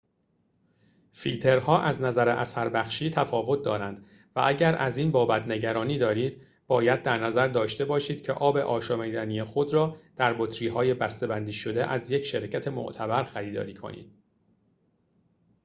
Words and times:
فیلترها 1.13 1.81
از 1.81 2.01
نظر 2.01 2.29
اثربخشی 2.29 3.09
تفاوت 3.09 3.61
دارند 3.63 4.05
و 4.35 4.39
اگر 4.45 4.75
از 4.75 4.97
این 4.97 5.11
بابت 5.11 5.47
نگرانی 5.47 5.97
دارید 5.97 6.41
باید 6.67 7.03
در 7.03 7.17
نظر 7.17 7.47
داشته 7.47 7.85
باشید 7.85 8.21
که 8.21 8.33
آب 8.33 8.57
آشامیدنی 8.57 9.43
خود 9.43 9.73
را 9.73 9.97
در 10.15 10.33
بطری‌های 10.33 10.93
بسته‌بندی 10.93 11.53
شده 11.53 11.85
از 11.85 12.11
یک 12.11 12.23
شرکت 12.23 12.67
معتبر 12.67 13.23
خریداری 13.23 13.73
کنید 13.73 14.11